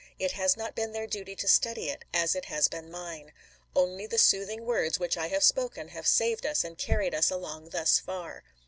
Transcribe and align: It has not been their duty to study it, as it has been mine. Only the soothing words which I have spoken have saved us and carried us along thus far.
It 0.17 0.31
has 0.31 0.57
not 0.57 0.73
been 0.75 0.93
their 0.93 1.05
duty 1.05 1.35
to 1.35 1.47
study 1.47 1.87
it, 1.89 2.05
as 2.11 2.33
it 2.33 2.45
has 2.45 2.67
been 2.67 2.89
mine. 2.89 3.33
Only 3.75 4.07
the 4.07 4.17
soothing 4.17 4.65
words 4.65 4.97
which 4.97 5.15
I 5.15 5.27
have 5.27 5.43
spoken 5.43 5.89
have 5.89 6.07
saved 6.07 6.43
us 6.43 6.63
and 6.63 6.75
carried 6.75 7.13
us 7.13 7.29
along 7.29 7.69
thus 7.69 7.99
far. 7.99 8.43